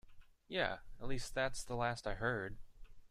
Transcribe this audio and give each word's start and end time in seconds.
Yeah, 0.47 0.77
at 0.99 1.07
least 1.07 1.35
that's 1.35 1.63
the 1.63 1.75
last 1.75 2.07
I 2.07 2.15
heard. 2.15 2.57